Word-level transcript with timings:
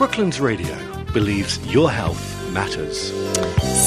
Brooklands 0.00 0.40
Radio 0.40 0.74
believes 1.12 1.58
your 1.70 1.90
health 1.90 2.29
matters. 2.52 3.12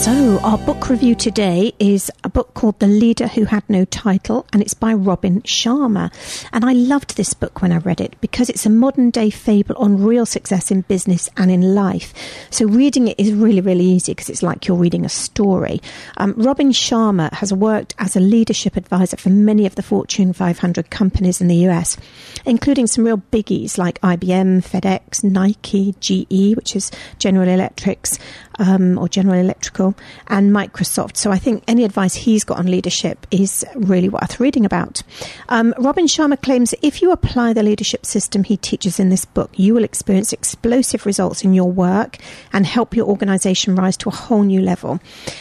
So, 0.00 0.38
our 0.42 0.58
book 0.58 0.88
review 0.88 1.14
today 1.14 1.72
is 1.78 2.10
a 2.24 2.28
book 2.28 2.54
called 2.54 2.78
The 2.78 2.86
Leader 2.86 3.26
Who 3.28 3.44
Had 3.44 3.68
No 3.68 3.84
Title, 3.84 4.46
and 4.52 4.62
it's 4.62 4.74
by 4.74 4.92
Robin 4.94 5.42
Sharma. 5.42 6.12
And 6.52 6.64
I 6.64 6.72
loved 6.72 7.16
this 7.16 7.34
book 7.34 7.60
when 7.62 7.72
I 7.72 7.78
read 7.78 8.00
it 8.00 8.20
because 8.20 8.48
it's 8.48 8.66
a 8.66 8.70
modern 8.70 9.10
day 9.10 9.30
fable 9.30 9.76
on 9.76 10.02
real 10.02 10.26
success 10.26 10.70
in 10.70 10.82
business 10.82 11.28
and 11.36 11.50
in 11.50 11.74
life. 11.74 12.14
So, 12.50 12.66
reading 12.66 13.08
it 13.08 13.18
is 13.18 13.32
really, 13.32 13.60
really 13.60 13.84
easy 13.84 14.12
because 14.12 14.28
it's 14.30 14.42
like 14.42 14.66
you're 14.66 14.76
reading 14.76 15.04
a 15.04 15.08
story. 15.08 15.80
Um, 16.16 16.34
Robin 16.36 16.70
Sharma 16.70 17.32
has 17.34 17.52
worked 17.52 17.94
as 17.98 18.16
a 18.16 18.20
leadership 18.20 18.76
advisor 18.76 19.16
for 19.16 19.30
many 19.30 19.66
of 19.66 19.74
the 19.74 19.82
Fortune 19.82 20.32
500 20.32 20.90
companies 20.90 21.40
in 21.40 21.48
the 21.48 21.68
US, 21.68 21.96
including 22.44 22.86
some 22.86 23.04
real 23.04 23.18
biggies 23.18 23.76
like 23.78 24.00
IBM, 24.00 24.62
FedEx, 24.62 25.24
Nike, 25.24 25.94
GE, 26.00 26.56
which 26.56 26.76
is 26.76 26.90
General 27.18 27.48
Electric's 27.48 28.18
um, 28.60 28.98
or 28.98 29.08
General 29.08 29.40
Electrical, 29.40 29.94
and 30.28 30.52
Microsoft. 30.52 31.16
So 31.16 31.32
I 31.32 31.38
think 31.38 31.64
any 31.66 31.82
advice 31.82 32.14
he's 32.14 32.44
got 32.44 32.58
on 32.58 32.66
leadership 32.66 33.26
is 33.30 33.64
really 33.74 34.08
worth 34.08 34.38
reading 34.38 34.64
about. 34.64 35.02
Um, 35.48 35.74
Robin 35.78 36.06
Sharma 36.06 36.40
claims 36.40 36.74
if 36.82 37.02
you 37.02 37.10
apply 37.10 37.54
the 37.54 37.62
leadership 37.62 38.06
system 38.06 38.44
he 38.44 38.56
teaches 38.56 39.00
in 39.00 39.08
this 39.08 39.24
book, 39.24 39.50
you 39.54 39.74
will 39.74 39.82
experience 39.82 40.32
explosive 40.32 41.06
results 41.06 41.42
in 41.42 41.54
your 41.54 41.70
work 41.70 42.18
and 42.52 42.66
help 42.66 42.94
your 42.94 43.06
organization 43.06 43.74
rise 43.74 43.96
to 43.96 44.10
a 44.10 44.12
whole 44.12 44.42
new 44.42 44.60
level. 44.60 45.00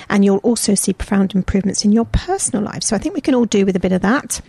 And 0.09 0.23
you'll 0.23 0.37
also 0.37 0.73
see 0.73 0.93
profound 0.93 1.35
improvements 1.35 1.83
in 1.83 1.91
your 1.91 2.05
personal 2.05 2.63
life. 2.63 2.83
So 2.83 2.95
I 2.95 2.99
think 2.99 3.15
we 3.15 3.21
can 3.21 3.35
all 3.35 3.45
do 3.45 3.65
with 3.65 3.75
a 3.75 3.79
bit 3.79 3.91
of 3.91 4.01
that. 4.01 4.41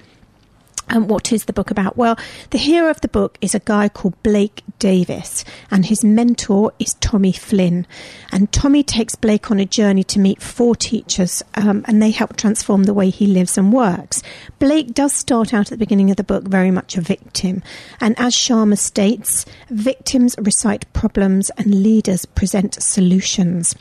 And 0.91 1.09
what 1.09 1.33
is 1.33 1.45
the 1.45 1.53
book 1.53 1.71
about? 1.71 1.97
Well, 1.97 2.19
the 2.51 2.59
hero 2.59 2.91
of 2.91 3.01
the 3.01 3.09
book 3.09 3.39
is 3.41 3.55
a 3.55 3.61
guy 3.61 3.89
called 3.89 4.21
Blake 4.23 4.63
Davis, 4.79 5.45
and 5.71 5.87
his 5.87 6.05
mentor 6.05 6.73
is 6.79 6.95
Tommy 6.95 7.33
Flynn. 7.33 7.87
And 8.33 8.53
Tommy 8.53 8.83
takes 8.83 9.15
Blake 9.15 9.51
on 9.51 9.61
a 9.61 9.65
journey 9.65 10.05
to 10.05 10.19
meet 10.19 10.43
four 10.43 10.75
teachers, 10.75 11.43
um, 11.55 11.85
and 11.87 12.03
they 12.03 12.11
help 12.11 12.37
transform 12.37 12.85
the 12.85 12.95
way 12.95 13.09
he 13.09 13.27
lives 13.27 13.57
and 13.57 13.73
works. 13.73 14.23
Blake 14.59 14.93
does 14.93 15.13
start 15.13 15.55
out 15.55 15.67
at 15.67 15.71
the 15.71 15.85
beginning 15.85 16.11
of 16.11 16.17
the 16.17 16.25
book 16.25 16.45
very 16.45 16.71
much 16.71 16.97
a 16.97 17.01
victim, 17.01 17.63
and 18.01 18.19
as 18.19 18.35
Sharma 18.35 18.77
states, 18.77 19.47
victims 19.71 20.35
recite 20.39 20.93
problems 20.93 21.51
and 21.51 21.83
leaders 21.83 22.27
present 22.27 22.83
solutions. 22.83 23.77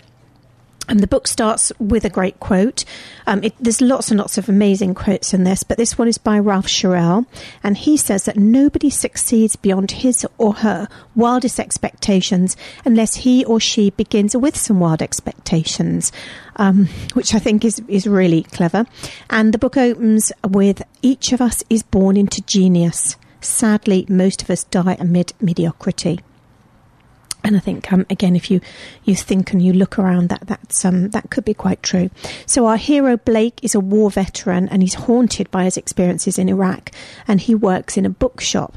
And 0.90 1.02
the 1.02 1.08
book 1.08 1.28
starts 1.28 1.72
with 1.78 2.04
a 2.04 2.09
great 2.09 2.40
quote. 2.40 2.84
Um, 3.28 3.44
it, 3.44 3.54
there's 3.59 3.80
lots 3.80 4.09
and 4.09 4.20
lots 4.20 4.40
of 4.40 4.50
amazing 4.50 4.95
quotes 4.95 5.36
in 5.36 5.44
this, 5.44 5.62
but 5.62 5.78
this 5.78 6.00
one 6.00 6.08
is 6.08 6.18
by 6.18 6.40
Ralph 6.40 6.66
Charell, 6.66 7.28
and 7.64 7.78
he 7.78 7.95
says 7.95 8.26
that 8.26 8.38
nobody 8.38 8.90
succeeds 8.90 9.56
beyond 9.56 9.92
his 9.92 10.26
or 10.40 10.56
her 10.56 10.88
wildest 11.16 11.60
expectations 11.60 12.58
unless 12.86 13.17
he 13.17 13.45
or 13.45 13.60
she 13.60 13.92
begins 13.92 14.36
with 14.36 14.58
some 14.58 14.80
wild 14.80 15.04
expectations, 15.04 16.12
um, 16.56 16.88
which 17.14 17.36
I 17.36 17.40
think 17.40 17.64
is 17.64 17.84
is 17.88 18.08
really 18.08 18.42
clever. 18.44 18.88
And 19.30 19.54
the 19.54 19.60
book 19.60 19.78
opens 19.78 20.32
with 20.44 20.82
"Each 21.04 21.32
of 21.34 21.40
us 21.40 21.64
is 21.70 21.84
born 21.84 22.17
into 22.17 22.42
genius. 22.42 23.16
Sadly, 23.42 24.08
most 24.10 24.42
of 24.42 24.50
us 24.50 24.64
die 24.64 24.98
amid 25.00 25.34
mediocrity." 25.40 26.22
And 27.44 27.56
I 27.56 27.59
think 27.59 27.92
um, 27.92 28.06
again, 28.09 28.36
if 28.36 28.52
you 28.52 28.59
you 29.06 29.16
think 29.16 29.54
and 29.54 29.64
you 29.64 29.72
look 29.72 29.98
around, 29.98 30.30
that 30.30 30.42
that's 30.45 30.84
um, 30.84 31.09
that 31.09 31.30
could 31.30 31.45
be 31.45 31.54
quite 31.54 31.82
true. 31.82 32.09
So 32.45 32.66
our 32.66 32.78
hero 32.78 33.18
Blake 33.18 33.59
is 33.64 33.76
a 33.76 33.80
war 33.80 34.12
veteran, 34.12 34.68
and 34.70 34.82
he's 34.82 34.95
haunted 34.95 35.50
by 35.50 35.64
his 35.64 35.78
experiences 35.78 36.38
in 36.38 36.50
Iraq, 36.50 36.92
and 37.28 37.40
he 37.40 37.56
works 37.56 37.98
in 37.98 38.06
a 38.06 38.10
bookshop. 38.10 38.76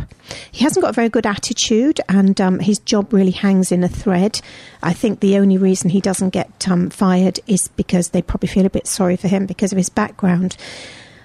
He 0.51 0.65
hasn't 0.65 0.83
got 0.83 0.91
a 0.91 0.95
very 0.95 1.09
good 1.09 1.27
attitude, 1.27 2.01
and 2.09 2.41
um, 2.41 2.61
his 2.61 2.79
job 2.79 3.13
really 3.13 3.33
hangs 3.33 3.73
in 3.73 3.83
a 3.83 3.89
thread. 3.89 4.41
I 4.83 4.93
think 4.93 5.21
the 5.21 5.39
only 5.39 5.59
reason 5.59 5.91
he 5.91 6.01
doesn't 6.01 6.31
get 6.31 6.69
um, 6.69 6.89
fired 6.91 7.41
is 7.47 7.69
because 7.69 8.11
they 8.11 8.23
probably 8.23 8.49
feel 8.49 8.67
a 8.67 8.71
bit 8.71 8.87
sorry 8.87 9.17
for 9.17 9.29
him 9.29 9.47
because 9.47 9.73
of 9.73 9.79
his 9.79 9.89
background. 9.89 10.57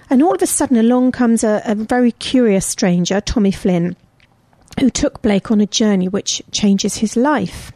And 0.10 0.24
all 0.24 0.34
of 0.34 0.42
a 0.42 0.48
sudden, 0.48 0.78
along 0.78 1.12
comes 1.12 1.44
a, 1.44 1.62
a 1.66 1.76
very 1.76 2.14
curious 2.14 2.66
stranger, 2.66 3.22
Tommy 3.22 3.52
Flynn 3.52 3.96
who 4.80 4.90
took 4.90 5.22
Blake 5.22 5.52
on 5.52 5.62
a 5.62 5.66
journey 5.66 6.08
which 6.08 6.42
changes 6.52 6.98
his 6.98 7.16
life. 7.16 7.72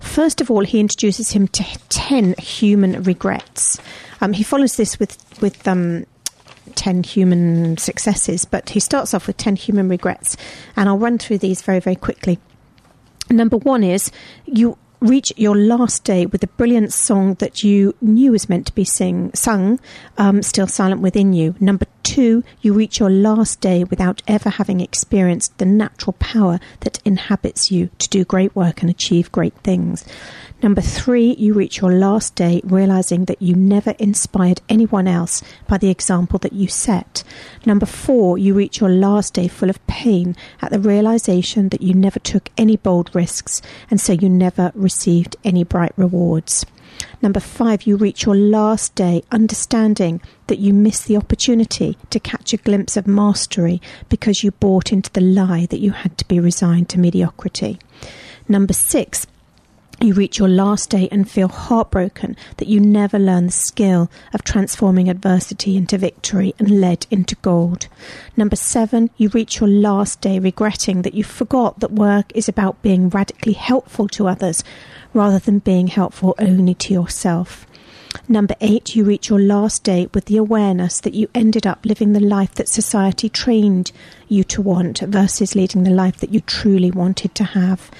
First 0.00 0.40
of 0.40 0.50
all, 0.50 0.64
he 0.64 0.80
introduces 0.80 1.32
him 1.32 1.48
to 1.48 1.64
10 1.88 2.34
human 2.38 3.02
regrets. 3.02 3.78
Um, 4.20 4.32
he 4.32 4.42
follows 4.42 4.76
this 4.76 4.98
with, 4.98 5.18
with 5.40 5.66
um, 5.68 6.06
10 6.74 7.02
human 7.02 7.76
successes, 7.76 8.44
but 8.44 8.70
he 8.70 8.80
starts 8.80 9.12
off 9.12 9.26
with 9.26 9.36
10 9.36 9.56
human 9.56 9.88
regrets. 9.88 10.36
And 10.76 10.88
I'll 10.88 10.98
run 10.98 11.18
through 11.18 11.38
these 11.38 11.62
very, 11.62 11.80
very 11.80 11.96
quickly. 11.96 12.38
Number 13.28 13.56
one 13.56 13.82
is 13.82 14.10
you 14.46 14.78
reach 15.00 15.32
your 15.36 15.56
last 15.56 16.04
day 16.04 16.26
with 16.26 16.42
a 16.42 16.46
brilliant 16.48 16.92
song 16.92 17.34
that 17.34 17.62
you 17.62 17.94
knew 18.00 18.32
was 18.32 18.48
meant 18.48 18.66
to 18.66 18.74
be 18.74 18.84
sing, 18.84 19.30
sung, 19.34 19.78
um, 20.16 20.42
still 20.42 20.66
silent 20.66 21.00
within 21.02 21.32
you. 21.32 21.54
Number 21.60 21.86
two, 22.06 22.44
you 22.60 22.72
reach 22.72 23.00
your 23.00 23.10
last 23.10 23.60
day 23.60 23.82
without 23.82 24.22
ever 24.28 24.48
having 24.48 24.80
experienced 24.80 25.58
the 25.58 25.64
natural 25.66 26.12
power 26.20 26.60
that 26.80 27.00
inhabits 27.04 27.72
you 27.72 27.90
to 27.98 28.08
do 28.08 28.24
great 28.24 28.54
work 28.54 28.80
and 28.80 28.88
achieve 28.88 29.32
great 29.32 29.54
things. 29.64 30.04
Number 30.62 30.80
three, 30.80 31.34
you 31.34 31.52
reach 31.52 31.80
your 31.80 31.92
last 31.92 32.36
day 32.36 32.60
realizing 32.62 33.24
that 33.24 33.42
you 33.42 33.56
never 33.56 33.90
inspired 33.98 34.60
anyone 34.68 35.08
else 35.08 35.42
by 35.66 35.78
the 35.78 35.90
example 35.90 36.38
that 36.38 36.52
you 36.52 36.68
set. 36.68 37.24
Number 37.66 37.86
four, 37.86 38.38
you 38.38 38.54
reach 38.54 38.80
your 38.80 38.90
last 38.90 39.34
day 39.34 39.48
full 39.48 39.68
of 39.68 39.84
pain 39.88 40.36
at 40.62 40.70
the 40.70 40.78
realization 40.78 41.70
that 41.70 41.82
you 41.82 41.92
never 41.92 42.20
took 42.20 42.50
any 42.56 42.76
bold 42.76 43.10
risks 43.14 43.60
and 43.90 44.00
so 44.00 44.12
you 44.12 44.28
never 44.28 44.70
received 44.76 45.34
any 45.42 45.64
bright 45.64 45.92
rewards. 45.96 46.64
Number 47.22 47.40
five, 47.40 47.86
you 47.86 47.96
reach 47.96 48.24
your 48.24 48.36
last 48.36 48.94
day 48.94 49.22
understanding 49.30 50.20
that 50.46 50.58
you 50.58 50.72
missed 50.72 51.06
the 51.06 51.16
opportunity 51.16 51.96
to 52.10 52.20
catch 52.20 52.52
a 52.52 52.58
glimpse 52.58 52.96
of 52.96 53.06
mastery 53.06 53.80
because 54.08 54.44
you 54.44 54.50
bought 54.52 54.92
into 54.92 55.10
the 55.12 55.20
lie 55.20 55.66
that 55.66 55.80
you 55.80 55.92
had 55.92 56.16
to 56.18 56.28
be 56.28 56.38
resigned 56.38 56.88
to 56.90 56.98
mediocrity. 56.98 57.78
Number 58.48 58.72
six, 58.72 59.26
you 60.00 60.12
reach 60.12 60.38
your 60.38 60.48
last 60.48 60.90
day 60.90 61.08
and 61.10 61.28
feel 61.28 61.48
heartbroken 61.48 62.36
that 62.58 62.68
you 62.68 62.80
never 62.80 63.18
learned 63.18 63.48
the 63.48 63.52
skill 63.52 64.10
of 64.34 64.44
transforming 64.44 65.08
adversity 65.08 65.76
into 65.76 65.96
victory 65.96 66.54
and 66.58 66.80
lead 66.80 67.06
into 67.10 67.34
gold. 67.36 67.88
Number 68.36 68.56
seven, 68.56 69.10
you 69.16 69.30
reach 69.30 69.58
your 69.60 69.68
last 69.68 70.20
day 70.20 70.38
regretting 70.38 71.02
that 71.02 71.14
you 71.14 71.24
forgot 71.24 71.80
that 71.80 71.92
work 71.92 72.30
is 72.34 72.48
about 72.48 72.82
being 72.82 73.08
radically 73.08 73.54
helpful 73.54 74.06
to 74.08 74.28
others 74.28 74.62
rather 75.14 75.38
than 75.38 75.60
being 75.60 75.86
helpful 75.86 76.34
only 76.38 76.74
to 76.74 76.92
yourself. 76.92 77.66
Number 78.28 78.54
eight, 78.60 78.96
you 78.96 79.04
reach 79.04 79.28
your 79.28 79.38
last 79.38 79.82
day 79.84 80.08
with 80.12 80.24
the 80.26 80.36
awareness 80.36 81.00
that 81.00 81.14
you 81.14 81.28
ended 81.34 81.66
up 81.66 81.84
living 81.84 82.12
the 82.12 82.20
life 82.20 82.54
that 82.54 82.68
society 82.68 83.28
trained 83.28 83.92
you 84.28 84.42
to 84.44 84.62
want 84.62 85.00
versus 85.00 85.54
leading 85.54 85.84
the 85.84 85.90
life 85.90 86.16
that 86.18 86.32
you 86.32 86.40
truly 86.40 86.90
wanted 86.90 87.34
to 87.36 87.44
have. 87.44 87.90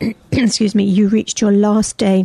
excuse 0.32 0.74
me, 0.74 0.84
you 0.84 1.08
reached 1.08 1.40
your 1.40 1.52
last 1.52 1.96
day 1.96 2.24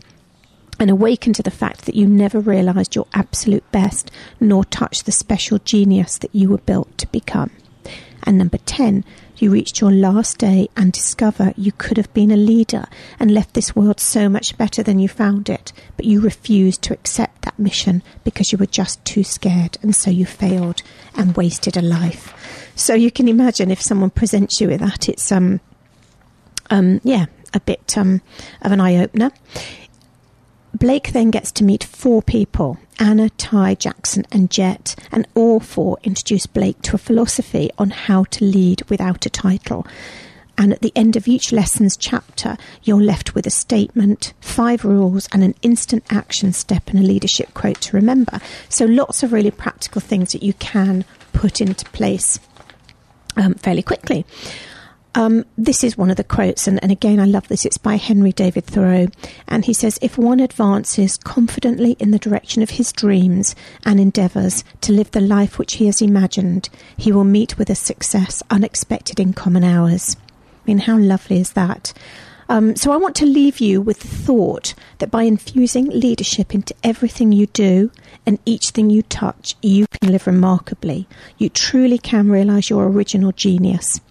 and 0.79 0.89
awaken 0.89 1.33
to 1.33 1.43
the 1.43 1.51
fact 1.51 1.85
that 1.85 1.95
you 1.95 2.05
never 2.05 2.39
realized 2.39 2.95
your 2.95 3.07
absolute 3.13 3.69
best 3.71 4.11
nor 4.39 4.65
touched 4.65 5.05
the 5.05 5.11
special 5.11 5.59
genius 5.59 6.17
that 6.17 6.33
you 6.33 6.49
were 6.49 6.57
built 6.57 6.97
to 6.97 7.07
become. 7.07 7.51
And 8.23 8.37
number 8.37 8.57
10, 8.57 9.05
you 9.37 9.51
reached 9.51 9.81
your 9.81 9.91
last 9.91 10.37
day 10.37 10.67
and 10.75 10.91
discover 10.91 11.53
you 11.55 11.71
could 11.71 11.97
have 11.97 12.11
been 12.13 12.31
a 12.31 12.37
leader 12.37 12.85
and 13.19 13.31
left 13.31 13.53
this 13.53 13.75
world 13.75 13.99
so 13.99 14.27
much 14.29 14.57
better 14.57 14.81
than 14.81 14.97
you 14.97 15.07
found 15.07 15.49
it, 15.49 15.71
but 15.95 16.05
you 16.05 16.19
refused 16.19 16.81
to 16.83 16.93
accept 16.93 17.43
that 17.43 17.59
mission 17.59 18.01
because 18.23 18.51
you 18.51 18.57
were 18.57 18.65
just 18.65 19.03
too 19.05 19.23
scared 19.23 19.77
and 19.81 19.95
so 19.95 20.09
you 20.09 20.25
failed 20.25 20.81
and 21.15 21.37
wasted 21.37 21.77
a 21.77 21.81
life. 21.81 22.71
So 22.75 22.93
you 22.93 23.11
can 23.11 23.27
imagine 23.27 23.69
if 23.69 23.81
someone 23.81 24.09
presents 24.09 24.59
you 24.59 24.69
with 24.69 24.79
that, 24.79 25.07
it's 25.07 25.31
um 25.31 25.59
um 26.69 26.99
yeah, 27.03 27.25
a 27.55 27.59
bit 27.61 27.97
um, 27.97 28.21
of 28.61 28.71
an 28.71 28.79
eye 28.79 28.97
opener. 28.97 29.31
Blake 30.77 31.13
then 31.13 31.31
gets 31.31 31.51
to 31.53 31.63
meet 31.63 31.83
four 31.83 32.21
people 32.21 32.77
Anna, 32.99 33.29
Ty, 33.31 33.75
Jackson, 33.75 34.25
and 34.31 34.49
Jet, 34.49 34.95
and 35.11 35.27
all 35.35 35.59
four 35.59 35.97
introduce 36.03 36.45
Blake 36.45 36.81
to 36.83 36.95
a 36.95 36.99
philosophy 36.99 37.69
on 37.77 37.89
how 37.89 38.23
to 38.25 38.45
lead 38.45 38.83
without 38.89 39.25
a 39.25 39.29
title. 39.29 39.85
And 40.57 40.71
at 40.71 40.81
the 40.81 40.93
end 40.95 41.17
of 41.17 41.27
each 41.27 41.51
lesson's 41.51 41.97
chapter, 41.97 42.57
you're 42.83 43.01
left 43.01 43.35
with 43.35 43.45
a 43.45 43.49
statement, 43.49 44.33
five 44.39 44.85
rules, 44.85 45.27
and 45.33 45.43
an 45.43 45.55
instant 45.61 46.05
action 46.09 46.53
step 46.53 46.89
and 46.89 46.99
a 46.99 47.03
leadership 47.03 47.53
quote 47.53 47.81
to 47.81 47.97
remember. 47.97 48.39
So, 48.69 48.85
lots 48.85 49.21
of 49.23 49.33
really 49.33 49.51
practical 49.51 49.99
things 49.99 50.31
that 50.31 50.43
you 50.43 50.53
can 50.53 51.03
put 51.33 51.59
into 51.59 51.83
place 51.89 52.39
um, 53.35 53.55
fairly 53.55 53.83
quickly. 53.83 54.25
Um, 55.17 55.45
this 55.57 55.81
is 55.81 55.97
one 55.97 56.09
of 56.09 56.17
the 56.17 56.25
quotes, 56.25 56.67
and, 56.67 56.77
and, 56.83 56.91
again, 56.91 57.21
I 57.21 57.25
love 57.25 57.47
this. 57.47 57.65
It's 57.65 57.77
by 57.77 57.95
Henry 57.95 58.33
David 58.33 58.65
Thoreau. 58.65 59.07
And 59.47 59.63
he 59.63 59.71
says, 59.71 59.97
If 60.01 60.17
one 60.17 60.41
advances 60.41 61.15
confidently 61.15 61.95
in 61.99 62.11
the 62.11 62.19
direction 62.19 62.61
of 62.61 62.71
his 62.71 62.91
dreams 62.91 63.55
and 63.85 63.97
endeavours 63.97 64.65
to 64.81 64.91
live 64.91 65.11
the 65.11 65.21
life 65.21 65.57
which 65.57 65.75
he 65.75 65.85
has 65.85 66.01
imagined, 66.01 66.67
he 66.97 67.13
will 67.13 67.23
meet 67.23 67.57
with 67.57 67.69
a 67.69 67.75
success 67.75 68.43
unexpected 68.49 69.17
in 69.17 69.31
common 69.31 69.63
hours. 69.63 70.17
I 70.41 70.67
mean, 70.67 70.79
how 70.79 70.97
lovely 70.97 71.39
is 71.39 71.53
that? 71.53 71.93
Um, 72.49 72.75
so 72.75 72.91
I 72.91 72.97
want 72.97 73.15
to 73.15 73.25
leave 73.25 73.59
you 73.59 73.81
with 73.81 74.01
the 74.01 74.07
thought 74.07 74.73
that 74.99 75.11
by 75.11 75.23
infusing 75.23 75.85
leadership 75.85 76.53
into 76.53 76.75
everything 76.83 77.31
you 77.31 77.47
do 77.47 77.89
and 78.25 78.37
each 78.45 78.71
thing 78.71 78.89
you 78.89 79.01
touch, 79.01 79.55
you 79.61 79.87
can 79.87 80.11
live 80.11 80.27
remarkably. 80.27 81.07
You 81.37 81.49
truly 81.49 81.97
can 81.97 82.29
realise 82.29 82.69
your 82.69 82.85
original 82.87 83.31
genius. 83.31 84.01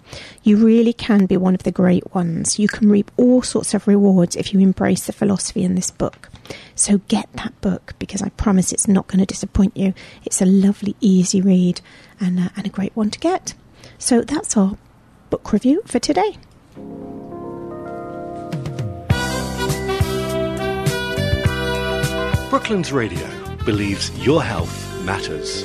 You 0.42 0.56
really 0.56 0.92
can 0.92 1.26
be 1.26 1.36
one 1.36 1.54
of 1.54 1.62
the 1.62 1.72
great 1.72 2.14
ones. 2.14 2.58
You 2.58 2.68
can 2.68 2.90
reap 2.90 3.10
all 3.16 3.42
sorts 3.42 3.74
of 3.74 3.86
rewards 3.86 4.36
if 4.36 4.52
you 4.52 4.60
embrace 4.60 5.06
the 5.06 5.12
philosophy 5.12 5.62
in 5.62 5.74
this 5.74 5.90
book. 5.90 6.30
So 6.74 6.98
get 7.08 7.32
that 7.34 7.58
book 7.60 7.94
because 7.98 8.22
I 8.22 8.28
promise 8.30 8.72
it's 8.72 8.88
not 8.88 9.06
going 9.06 9.20
to 9.20 9.26
disappoint 9.26 9.76
you. 9.76 9.94
It's 10.24 10.42
a 10.42 10.46
lovely, 10.46 10.96
easy 11.00 11.40
read 11.40 11.80
and, 12.20 12.38
uh, 12.38 12.48
and 12.56 12.66
a 12.66 12.70
great 12.70 12.94
one 12.94 13.10
to 13.10 13.18
get. 13.18 13.54
So 13.98 14.22
that's 14.22 14.56
our 14.56 14.76
book 15.30 15.52
review 15.52 15.82
for 15.86 15.98
today. 15.98 16.36
Brooklands 22.50 22.92
Radio 22.92 23.26
believes 23.64 24.10
your 24.24 24.42
health 24.42 25.04
matters. 25.04 25.64